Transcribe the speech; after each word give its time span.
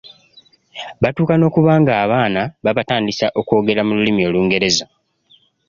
Batuuka 1.01 1.33
n’okuba 1.37 1.71
ng’abaana 1.81 2.41
babatandisa 2.65 3.25
okwogera 3.39 3.81
mu 3.87 3.93
Lulimi 3.97 4.21
Olungereza. 4.29 4.85